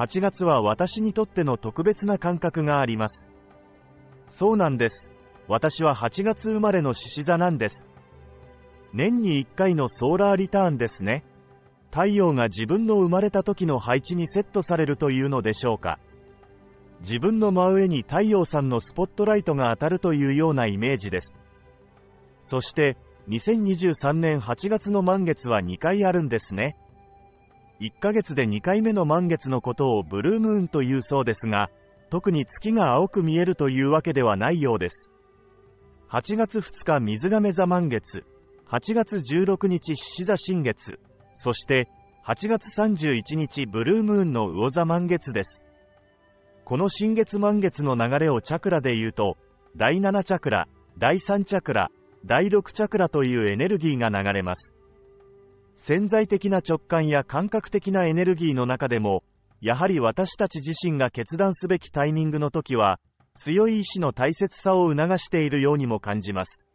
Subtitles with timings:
[0.00, 3.32] 8月は私にとっての特別な感覚があります。
[4.28, 5.12] そうなんです。
[5.46, 7.90] 私は8月生まれの獅子座なんです。
[8.94, 11.22] 年に1回のソーラーリターンですね。
[11.90, 15.98] 太陽が自分の生まれた時の配置にセットされるというのでしょうか。
[17.00, 21.44] 自分の真上に太陽さんのスポットライトが当たるというようなイメージです。
[22.40, 22.96] そして、
[23.28, 26.78] 2023年8月の満月は2回あるんですね。
[27.80, 31.70] 1ヶ月で2回目の満月のことをブルームーンというそうですが、
[32.10, 35.12] 特に月が青く見えるというわけではないようです。
[36.10, 38.24] 8月2日水亀座満月、
[38.68, 41.00] 8月16日獅子座新月、
[41.34, 41.88] そして
[42.26, 45.68] 8月31日ブルームーンの魚座満月です。
[46.64, 49.38] この新月満月の流れをチャクラで言うと、
[49.74, 50.68] 第7チャクラ、
[50.98, 51.90] 第3チャクラ、
[52.26, 54.78] 第6チャクラというエネルギーが流れます。
[55.82, 59.24] 潜在的な直感や感覚的なエネルギーの中でも、
[59.62, 63.00] やはり私たち自身が決断すべきタイミングの時は、
[63.34, 66.68] 強い意志の大切さを促しているようにも感じます。